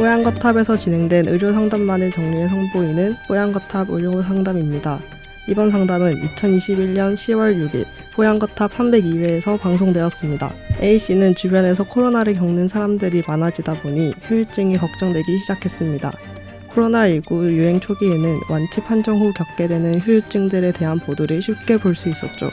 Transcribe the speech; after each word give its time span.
뽀양거탑에서 0.00 0.78
진행된 0.78 1.28
의료 1.28 1.52
상담만을 1.52 2.10
정리해 2.10 2.48
선보이는 2.48 3.16
뽀양거탑 3.28 3.90
의료 3.90 4.22
상담입니다. 4.22 4.98
이번 5.46 5.70
상담은 5.70 6.24
2021년 6.24 7.14
10월 7.14 7.54
6일 7.54 7.84
뽀양거탑 8.14 8.70
302회에서 8.70 9.60
방송되었습니다. 9.60 10.54
A씨는 10.80 11.34
주변에서 11.34 11.84
코로나를 11.84 12.32
겪는 12.32 12.66
사람들이 12.66 13.24
많아지다 13.26 13.82
보니 13.82 14.14
후유증이 14.22 14.78
걱정되기 14.78 15.38
시작했습니다. 15.40 16.12
코로나19 16.70 17.50
유행 17.50 17.78
초기에는 17.78 18.40
완치 18.48 18.80
판정 18.80 19.18
후 19.18 19.34
겪게 19.34 19.68
되는 19.68 20.00
후유증들에 20.00 20.72
대한 20.72 20.98
보도를 20.98 21.42
쉽게 21.42 21.76
볼 21.76 21.94
수 21.94 22.08
있었죠. 22.08 22.48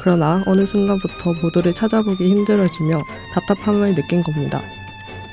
그러나 0.00 0.42
어느 0.46 0.64
순간부터 0.64 1.34
보도를 1.42 1.74
찾아보기 1.74 2.30
힘들어지며 2.30 3.02
답답함을 3.34 3.94
느낀 3.94 4.22
겁니다. 4.22 4.62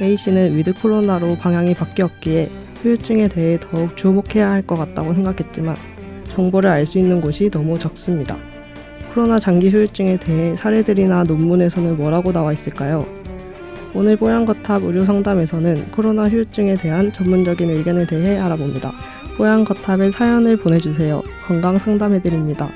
A씨는 0.01 0.55
위드 0.55 0.73
코로나로 0.73 1.35
방향이 1.37 1.73
바뀌었기에 1.73 2.49
후유증에 2.81 3.27
대해 3.29 3.57
더욱 3.59 3.95
주목해야 3.97 4.51
할 4.51 4.61
것 4.61 4.75
같다고 4.75 5.13
생각했지만 5.13 5.75
정보를 6.29 6.69
알 6.69 6.85
수 6.85 6.99
있는 6.99 7.21
곳이 7.21 7.49
너무 7.49 7.79
적습니다. 7.79 8.37
코로나 9.13 9.39
장기 9.39 9.69
후유증에 9.69 10.17
대해 10.17 10.55
사례들이나 10.57 11.23
논문에서는 11.23 11.95
뭐라고 11.97 12.33
나와 12.33 12.51
있을까요? 12.51 13.05
오늘 13.93 14.17
뽀얀거탑 14.17 14.83
의료 14.83 15.05
상담에서는 15.05 15.91
코로나 15.91 16.27
후유증에 16.27 16.75
대한 16.75 17.13
전문적인 17.13 17.69
의견에 17.69 18.05
대해 18.05 18.37
알아봅니다. 18.37 18.91
뽀얀거탑에 19.37 20.11
사연을 20.11 20.57
보내주세요. 20.57 21.23
건강 21.47 21.77
상담해드립니다. 21.77 22.69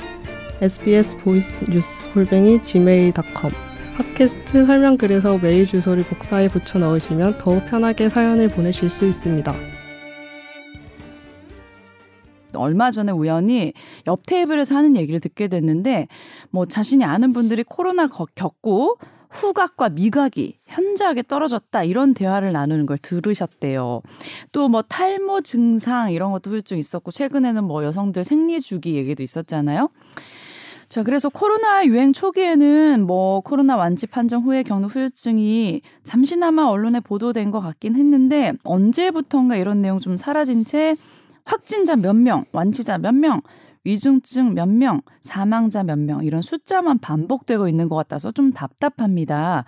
sbs 0.61 1.17
voice 1.17 1.59
news 1.69 2.09
골뱅이 2.13 2.61
gmail.com 2.63 3.68
팟캐스트 3.99 4.63
설명글에서 4.63 5.39
메일 5.39 5.65
주소를 5.65 6.05
복사해 6.05 6.47
붙여 6.47 6.79
넣으시면 6.79 7.37
더욱 7.37 7.65
편하게 7.65 8.07
사연을 8.07 8.47
보내실 8.47 8.89
수 8.89 9.05
있습니다. 9.05 9.53
얼마 12.55 12.91
전에 12.91 13.11
우연히 13.11 13.73
옆 14.07 14.25
테이블에서 14.25 14.75
하는 14.75 14.95
얘기를 14.95 15.19
듣게 15.19 15.49
됐는데 15.49 16.07
뭐 16.49 16.65
자신이 16.65 17.03
아는 17.03 17.33
분들이 17.33 17.63
코로나 17.63 18.07
겪고 18.07 18.97
후각과 19.31 19.89
미각이 19.89 20.59
현저하게 20.65 21.23
떨어졌다 21.23 21.83
이런 21.83 22.13
대화를 22.13 22.53
나누는 22.53 22.85
걸 22.85 22.97
들으셨대요. 22.97 24.01
또 24.53 24.69
뭐 24.69 24.81
탈모 24.81 25.41
증상 25.41 26.11
이런 26.13 26.31
것도 26.31 26.51
후유증 26.51 26.77
있었고 26.77 27.11
최근에는 27.11 27.65
뭐 27.65 27.83
여성들 27.83 28.23
생리 28.23 28.61
주기 28.61 28.95
얘기도 28.95 29.23
있었잖아요. 29.23 29.89
자, 30.89 31.03
그래서 31.03 31.29
코로나 31.29 31.85
유행 31.85 32.13
초기에는 32.13 33.05
뭐 33.05 33.41
코로나 33.41 33.77
완치 33.77 34.07
판정 34.07 34.41
후에 34.41 34.63
겪는 34.63 34.89
후유증이 34.89 35.81
잠시나마 36.01 36.63
언론에 36.63 36.99
보도된 36.99 37.51
것 37.51 37.59
같긴 37.59 37.95
했는데 37.95 38.53
언제부턴가 38.63 39.55
이런 39.55 39.83
내용 39.83 39.99
좀 39.99 40.17
사라진 40.17 40.65
채 40.65 40.97
확진자 41.45 41.95
몇 41.95 42.15
명, 42.15 42.45
완치자 42.53 42.97
몇 42.97 43.13
명, 43.13 43.41
위중증 43.89 44.53
몇 44.53 44.69
명, 44.69 45.01
사망자 45.21 45.81
몇 45.81 45.97
명, 45.97 46.23
이런 46.23 46.43
숫자만 46.43 46.99
반복되고 46.99 47.67
있는 47.67 47.89
것 47.89 47.95
같아서 47.95 48.31
좀 48.31 48.51
답답합니다. 48.51 49.65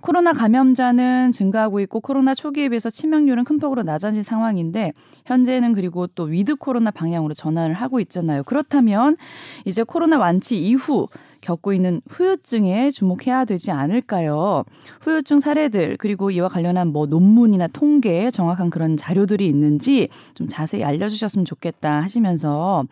코로나 0.00 0.32
감염자는 0.32 1.30
증가하고 1.30 1.78
있고 1.80 2.00
코로나 2.00 2.34
초기에 2.34 2.68
비해서 2.70 2.90
치명률은 2.90 3.44
큰 3.44 3.58
폭으로 3.58 3.84
낮아진 3.84 4.24
상황인데 4.24 4.92
현재는 5.26 5.74
그리고 5.74 6.08
또 6.08 6.24
위드 6.24 6.56
코로나 6.56 6.90
방향으로 6.90 7.34
전환을 7.34 7.74
하고 7.74 8.00
있잖아요. 8.00 8.42
그렇다면 8.42 9.16
이제 9.64 9.84
코로나 9.84 10.18
완치 10.18 10.58
이후 10.58 11.06
겪고 11.42 11.74
있는 11.74 12.00
후유증에 12.08 12.90
주목해야 12.92 13.44
되지 13.44 13.72
않을까요? 13.72 14.64
후유증 15.02 15.40
사례들 15.40 15.98
그리고 15.98 16.30
이와 16.30 16.48
관련한 16.48 16.88
뭐 16.88 17.06
논문이나 17.06 17.66
통계 17.68 18.30
정확한 18.30 18.70
그런 18.70 18.96
자료들이 18.96 19.46
있는지 19.46 20.08
좀 20.34 20.48
자세히 20.48 20.84
알려주셨으면 20.84 21.44
좋겠다 21.44 22.00
하시면서 22.00 22.84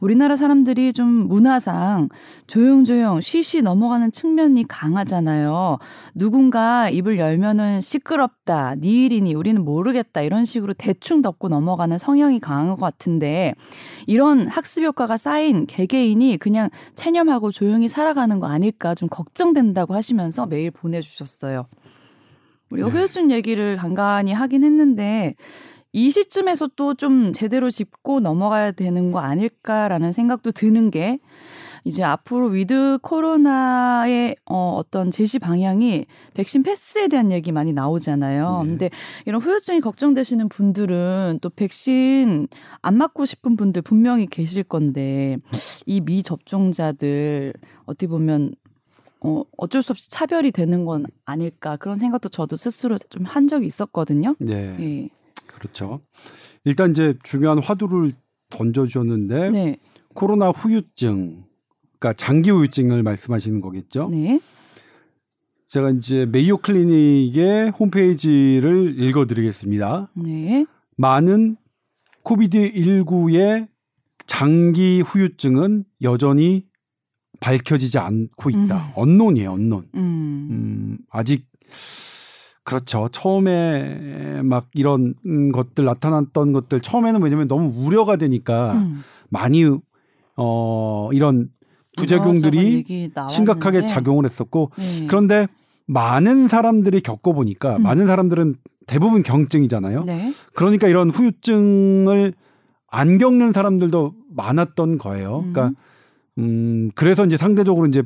우리나라 0.00 0.34
사람들이 0.34 0.92
좀 0.92 1.06
문화상 1.06 2.08
조용조용 2.48 3.20
쉬쉬 3.20 3.62
넘어가는 3.62 4.10
측면이 4.10 4.66
강하잖아요. 4.66 5.78
누군가 6.14 6.88
입을 6.88 7.18
열면은 7.18 7.80
시끄럽다, 7.80 8.74
니 8.76 9.04
일이니 9.04 9.34
우리는 9.34 9.62
모르겠다 9.62 10.22
이런 10.22 10.44
식으로 10.44 10.72
대충 10.72 11.20
덮고 11.20 11.48
넘어가는 11.48 11.98
성향이 11.98 12.40
강한 12.40 12.70
것 12.70 12.76
같은데 12.76 13.54
이런 14.06 14.48
학습 14.48 14.82
효과가 14.84 15.18
쌓인 15.18 15.66
개개인이 15.66 16.38
그냥 16.38 16.70
체념하고 16.94 17.52
조용히 17.52 17.89
살아가는 17.90 18.40
거 18.40 18.46
아닐까 18.46 18.94
좀 18.94 19.08
걱정된다고 19.08 19.94
하시면서 19.94 20.46
메일 20.46 20.70
보내주셨어요. 20.70 21.66
우리가 22.70 22.88
네. 22.88 22.94
후유증 22.94 23.30
얘기를 23.30 23.76
간간히 23.76 24.32
하긴 24.32 24.64
했는데 24.64 25.34
이 25.92 26.10
시점에서 26.10 26.68
또 26.76 26.94
좀 26.94 27.32
제대로 27.32 27.68
짚고 27.70 28.20
넘어가야 28.20 28.72
되는 28.72 29.10
거 29.10 29.18
아닐까라는 29.20 30.12
생각도 30.12 30.52
드는 30.52 30.90
게 30.90 31.18
이제 31.84 32.02
앞으로 32.02 32.46
위드 32.48 32.98
코로나의 33.02 34.36
어, 34.46 34.76
어떤 34.76 35.10
제시 35.10 35.38
방향이 35.38 36.06
백신 36.34 36.62
패스에 36.62 37.08
대한 37.08 37.32
얘기 37.32 37.52
많이 37.52 37.72
나오잖아요. 37.72 38.62
네. 38.62 38.68
근데 38.68 38.90
이런 39.26 39.40
후유증이 39.40 39.80
걱정되시는 39.80 40.48
분들은 40.48 41.38
또 41.42 41.50
백신 41.50 42.48
안 42.82 42.96
맞고 42.96 43.24
싶은 43.24 43.56
분들 43.56 43.82
분명히 43.82 44.26
계실 44.26 44.62
건데 44.62 45.38
이 45.86 46.00
미접종자들 46.00 47.52
어떻게 47.86 48.06
보면 48.06 48.52
어, 49.22 49.42
어쩔 49.58 49.82
수 49.82 49.92
없이 49.92 50.08
차별이 50.10 50.50
되는 50.50 50.84
건 50.84 51.04
아닐까 51.24 51.76
그런 51.76 51.98
생각도 51.98 52.28
저도 52.28 52.56
스스로 52.56 52.98
좀 52.98 53.24
한 53.24 53.46
적이 53.48 53.66
있었거든요. 53.66 54.34
네. 54.38 54.76
예. 54.80 55.08
그렇죠. 55.46 56.00
일단 56.64 56.90
이제 56.90 57.14
중요한 57.22 57.58
화두를 57.58 58.12
던져주셨는데 58.50 59.50
네. 59.50 59.76
코로나 60.14 60.50
후유증 60.50 61.44
그러니까 62.00 62.14
장기 62.14 62.50
후유증을 62.50 63.02
말씀하시는 63.02 63.60
거겠죠? 63.60 64.08
네. 64.10 64.40
제가 65.68 65.90
이제 65.90 66.26
메이오 66.26 66.56
클리닉의 66.58 67.70
홈페이지를 67.78 68.98
읽어드리겠습니다. 68.98 70.10
네. 70.14 70.66
많은 70.96 71.56
코비드 72.22 72.72
19의 72.72 73.68
장기 74.26 75.02
후유증은 75.02 75.84
여전히 76.02 76.64
밝혀지지 77.38 77.98
않고 77.98 78.50
있다. 78.50 78.76
음. 78.76 78.92
언론이에요, 78.96 79.52
언론. 79.52 79.88
음. 79.94 80.48
음, 80.50 80.98
아직 81.10 81.46
그렇죠. 82.64 83.08
처음에 83.12 84.42
막 84.42 84.68
이런 84.74 85.14
것들 85.52 85.84
나타났던 85.84 86.52
것들 86.52 86.80
처음에는 86.80 87.22
왜냐면 87.22 87.48
너무 87.48 87.72
우려가 87.76 88.16
되니까 88.16 88.72
음. 88.72 89.02
많이 89.28 89.64
어 90.36 91.10
이런 91.12 91.50
부작용들이 91.96 93.10
심각하게 93.28 93.86
작용을 93.86 94.24
했었고 94.24 94.70
네. 94.76 95.06
그런데 95.06 95.46
많은 95.86 96.48
사람들이 96.48 97.00
겪어보니까 97.00 97.76
음. 97.76 97.82
많은 97.82 98.06
사람들은 98.06 98.56
대부분 98.86 99.22
경증이잖아요. 99.22 100.04
네. 100.04 100.32
그러니까 100.54 100.88
이런 100.88 101.10
후유증을 101.10 102.34
안 102.88 103.18
겪는 103.18 103.52
사람들도 103.52 104.14
많았던 104.30 104.98
거예요. 104.98 105.44
음. 105.46 105.52
그러니까 105.52 105.80
음 106.38 106.90
그래서 106.94 107.24
이제 107.26 107.36
상대적으로 107.36 107.86
이제 107.86 108.02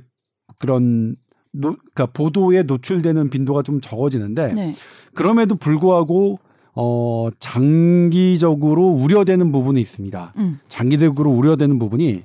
그런 0.58 1.16
노, 1.52 1.72
그러니까 1.72 2.06
보도에 2.06 2.64
노출되는 2.64 3.30
빈도가 3.30 3.62
좀 3.62 3.80
적어지는데 3.80 4.52
네. 4.54 4.74
그럼에도 5.14 5.54
불구하고 5.54 6.40
어 6.74 7.28
장기적으로 7.38 8.88
우려되는 8.88 9.52
부분이 9.52 9.80
있습니다. 9.80 10.32
음. 10.38 10.58
장기적으로 10.68 11.30
우려되는 11.30 11.78
부분이 11.78 12.24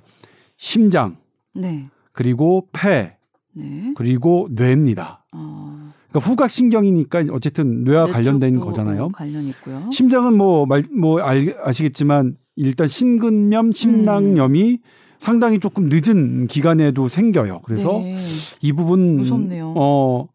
심장, 0.57 1.17
네. 1.53 1.89
그리고 2.11 2.67
폐, 2.71 3.17
네. 3.53 3.93
그리고 3.95 4.47
뇌입니다. 4.51 5.25
어. 5.33 5.91
그러니까 6.09 6.29
후각 6.29 6.49
신경이니까 6.49 7.25
어쨌든 7.31 7.83
뇌와 7.83 8.07
관련된 8.07 8.59
거잖아요. 8.59 9.09
관련 9.09 9.45
있고요. 9.45 9.89
심장은 9.91 10.35
뭐말뭐 10.37 11.21
아시겠지만 11.63 12.35
일단 12.55 12.87
심근염, 12.87 13.71
심낭염이 13.71 14.71
음. 14.71 14.77
상당히 15.19 15.59
조금 15.59 15.89
늦은 15.91 16.47
기간에도 16.47 17.07
생겨요. 17.07 17.61
그래서 17.63 17.99
네. 17.99 18.15
이 18.61 18.73
부분 18.73 19.17
무섭네요. 19.17 19.73
어 19.77 20.27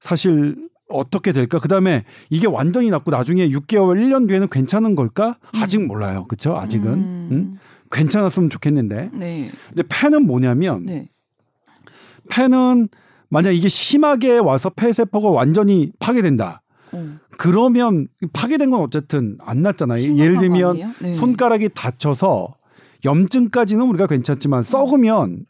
사실 0.00 0.56
어떻게 0.90 1.32
될까? 1.32 1.58
그다음에 1.58 2.04
이게 2.28 2.46
완전히 2.46 2.90
낫고 2.90 3.10
나중에 3.10 3.48
6개월, 3.48 3.98
1년 3.98 4.28
뒤에는 4.28 4.48
괜찮은 4.48 4.94
걸까? 4.94 5.38
아직 5.54 5.80
음. 5.80 5.88
몰라요. 5.88 6.26
그렇죠? 6.28 6.56
아직은. 6.56 6.92
음. 6.92 7.28
음? 7.32 7.58
괜찮았으면 7.94 8.50
좋겠는데. 8.50 9.10
네. 9.14 9.50
근데 9.68 9.82
폐는 9.88 10.26
뭐냐면 10.26 10.84
네. 10.84 11.08
폐는 12.30 12.88
만약 13.28 13.52
이게 13.52 13.68
심하게 13.68 14.38
와서 14.38 14.70
폐세포가 14.70 15.28
완전히 15.30 15.92
파괴된다. 15.98 16.62
음. 16.94 17.18
그러면 17.38 18.08
파괴된 18.32 18.70
건 18.70 18.80
어쨌든 18.80 19.36
안 19.40 19.62
났잖아요. 19.62 20.16
예를 20.16 20.38
들면 20.38 20.94
네. 21.00 21.16
손가락이 21.16 21.70
다쳐서 21.74 22.54
염증까지는 23.04 23.84
우리가 23.86 24.06
괜찮지만 24.06 24.62
썩으면 24.62 25.44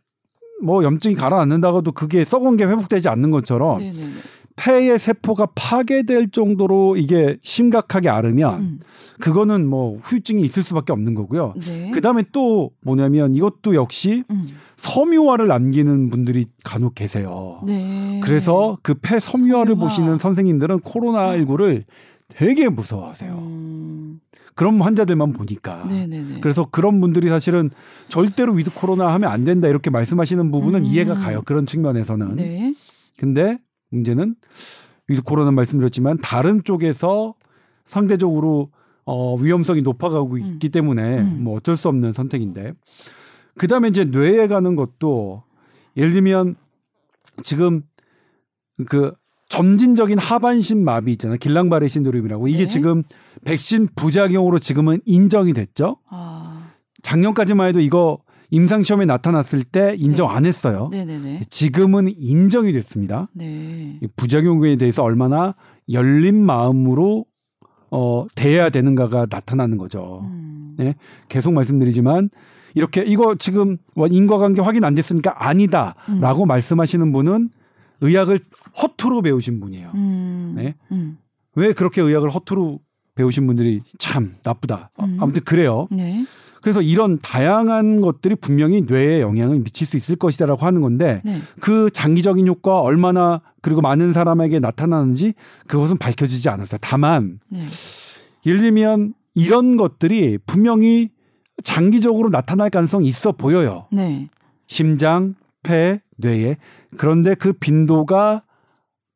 뭐 0.63 0.83
염증이 0.83 1.15
가라앉는다고도 1.15 1.93
그게 1.93 2.25
썩은 2.25 2.57
게 2.57 2.65
회복되지 2.65 3.09
않는 3.09 3.31
것처럼 3.31 3.79
네네네. 3.79 4.13
폐의 4.57 4.99
세포가 4.99 5.49
파괴될 5.55 6.31
정도로 6.31 6.97
이게 6.97 7.37
심각하게 7.43 8.09
앓으면 8.09 8.61
음. 8.61 8.79
그거는 9.21 9.67
뭐 9.67 9.97
후유증이 9.99 10.43
있을 10.43 10.63
수밖에 10.63 10.93
없는 10.93 11.15
거고요. 11.15 11.55
네. 11.61 11.91
그다음에 11.93 12.25
또 12.33 12.71
뭐냐면 12.83 13.35
이것도 13.35 13.75
역시 13.75 14.23
음. 14.31 14.47
섬유화를 14.77 15.49
남기는 15.49 16.11
분들이 16.11 16.47
간혹 16.65 16.95
계세요. 16.95 17.61
네. 17.67 18.21
그래서 18.23 18.79
그 18.83 18.95
폐 18.95 19.19
섬유화를 19.19 19.75
섬유화. 19.75 19.89
보시는 19.89 20.19
선생님들은 20.19 20.81
코로나19를 20.81 21.85
되게 22.29 22.69
무서워하세요. 22.69 23.33
음. 23.35 24.21
그런 24.55 24.81
환자들만 24.81 25.33
보니까. 25.33 25.85
네네네. 25.89 26.39
그래서 26.41 26.67
그런 26.71 27.01
분들이 27.01 27.29
사실은 27.29 27.71
절대로 28.09 28.53
위드 28.53 28.71
코로나 28.73 29.13
하면 29.15 29.31
안 29.33 29.43
된다 29.45 29.67
이렇게 29.67 29.91
말씀하시는 29.91 30.51
부분은 30.53 30.81
음. 30.83 30.85
이해가 30.85 31.15
가요. 31.15 31.43
그런 31.45 31.67
측면에서는. 31.67 32.37
네. 32.37 32.75
근데 33.19 33.59
문제는 33.95 34.35
코로나 35.25 35.51
말씀드렸지만 35.51 36.19
다른 36.19 36.63
쪽에서 36.65 37.35
상대적으로 37.87 38.71
어, 39.05 39.37
위험성이 39.37 39.83
높아가고 39.83 40.33
음. 40.33 40.39
있기 40.39 40.69
음. 40.69 40.71
때문에 40.71 41.21
음. 41.21 41.45
뭐 41.45 41.57
어쩔 41.57 41.77
수 41.77 41.89
없는 41.89 42.13
선택인데 42.13 42.73
그 43.57 43.69
다음에 43.69 43.89
이제 43.89 44.05
뇌에 44.05 44.47
가는 44.47 44.77
것도 44.77 45.43
예를 45.97 46.13
들면 46.13 46.57
지금 47.43 47.83
그 48.87 49.13
점진적인 49.49 50.19
하반신 50.19 50.85
마비 50.85 51.13
있잖아요. 51.13 51.39
길랑바레 51.39 51.87
신드롬이라고 51.87 52.49
이게 52.49 52.61
네. 52.61 52.67
지금 52.67 53.05
백신 53.45 53.89
부작용으로 53.95 54.59
지금은 54.59 55.01
인정이 55.05 55.53
됐죠. 55.53 55.99
아. 56.09 56.73
작년까지만 57.03 57.69
해도 57.69 57.81
이거 57.81 58.19
임상 58.55 58.83
시험에 58.83 59.05
나타났을 59.05 59.65
때 59.65 59.97
인정 59.99 60.29
네. 60.29 60.35
안 60.35 60.47
했어요. 60.47 60.89
네네네. 60.93 61.47
지금은 61.51 62.15
인정이 62.17 62.73
됐습니다. 62.73 63.29
네. 63.33 63.99
부작용에 64.15 64.77
대해서 64.77 65.03
얼마나 65.03 65.57
열린 65.91 66.41
마음으로 66.41 67.27
어 67.91 68.27
대해야 68.37 68.71
되는가가 68.71 69.27
나타나는 69.29 69.77
거죠. 69.77 70.21
음. 70.31 70.77
네. 70.79 70.95
계속 71.29 71.53
말씀드리지만 71.53 72.31
이렇게 72.75 73.03
이거 73.03 73.35
지금 73.35 73.77
인과관계 73.97 74.63
확인 74.63 74.85
안 74.85 74.95
됐으니까 74.95 75.45
아니다라고 75.49 76.45
음. 76.45 76.47
말씀하시는 76.47 77.13
분은 77.13 77.51
의학을 78.03 78.39
허투루 78.81 79.23
배우신 79.23 79.59
분이에요. 79.59 79.91
음. 79.97 80.53
네. 80.57 80.77
음. 80.93 81.19
왜 81.57 81.73
그렇게 81.73 82.03
의학을 82.03 82.31
허투루 82.31 82.79
배우신 83.17 83.49
분들이 83.49 83.83
참 83.99 84.37
나쁘다. 84.45 84.91
음. 85.01 85.19
아무튼 85.21 85.43
그래요. 85.43 85.89
네. 85.91 86.25
그래서 86.65 86.81
이런 86.81 87.19
다양한 87.19 88.01
것들이 88.01 88.37
분명히 88.37 88.81
뇌에 88.81 89.21
영향을 89.21 89.59
미칠 89.59 89.87
수 89.87 89.99
있을 89.99 90.17
것이다라고 90.17 90.65
하는 90.65 90.81
건데 90.81 91.21
네. 91.23 91.41
그 91.61 91.91
장기적인 91.91 92.47
효과 92.47 92.81
얼마나 92.81 93.43
그리고 93.61 93.83
많은 93.83 94.15
사람에게 94.15 94.61
나타나는지 94.61 95.35
그것은 95.67 95.99
밝혀지지 95.99 96.49
않았어요. 96.49 96.79
다만 96.81 97.39
네. 97.51 97.67
예를 98.47 98.61
들면 98.61 99.13
이런 99.35 99.77
것들이 99.77 100.39
분명히 100.47 101.11
장기적으로 101.63 102.31
나타날 102.31 102.71
가능성이 102.71 103.09
있어 103.09 103.33
보여요. 103.33 103.87
네. 103.93 104.31
심장, 104.67 105.35
폐, 105.63 106.01
뇌에 106.17 106.57
그런데 106.97 107.35
그 107.35 107.53
빈도가 107.53 108.43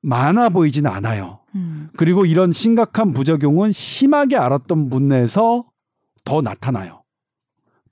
많아 0.03 0.51
보이지는 0.51 0.91
않아요. 0.91 1.39
음. 1.55 1.89
그리고 1.97 2.27
이런 2.27 2.53
심각한 2.53 3.15
부작용은 3.15 3.73
심하게 3.73 4.37
알았던 4.37 4.91
분에서 4.91 5.65
더 6.27 6.43
나타나요. 6.43 7.05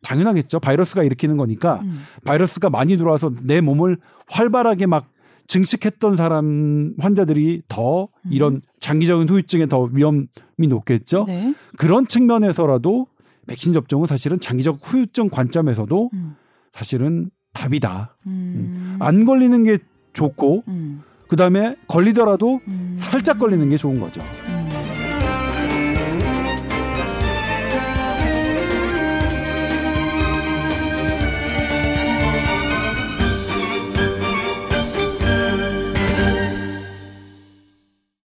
당연하겠죠. 0.07 0.61
바이러스가 0.61 1.03
일으키는 1.03 1.37
거니까 1.37 1.81
음. 1.83 2.05
바이러스가 2.25 2.71
많이 2.71 2.97
들어와서 2.97 3.33
내 3.43 3.61
몸을 3.61 3.99
활발하게 4.29 4.87
막 4.87 5.09
증식했던 5.49 6.17
사람 6.17 6.95
환자들이 6.99 7.63
더 7.69 8.09
음. 8.25 8.31
이런 8.31 8.61
장기적인 8.79 9.29
후유증에 9.29 9.67
더 9.67 9.83
위험이 9.93 10.29
높겠죠. 10.57 11.25
네. 11.27 11.55
그런 11.77 12.07
측면에서라도 12.07 13.09
백신 13.49 13.73
접종은 13.73 14.07
사실은 14.07 14.39
장기적 14.39 14.81
후유증 14.83 15.29
관점에서도 15.29 16.11
음. 16.15 16.37
사실은 16.73 17.31
답이다. 17.53 18.17
음. 18.27 18.97
안 19.01 19.25
걸리는 19.25 19.65
게 19.65 19.79
좋고 20.13 20.65
음. 20.69 21.03
그 21.29 21.37
다음에 21.37 21.77
걸리더라도 21.89 22.61
음. 22.69 22.97
살짝 22.99 23.39
걸리는 23.39 23.69
게 23.69 23.77
좋은 23.77 23.99
거죠. 23.99 24.23